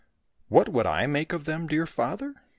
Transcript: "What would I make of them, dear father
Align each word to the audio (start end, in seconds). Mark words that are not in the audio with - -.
"What 0.49 0.67
would 0.69 0.87
I 0.87 1.05
make 1.05 1.31
of 1.31 1.45
them, 1.45 1.67
dear 1.67 1.85
father 1.85 2.33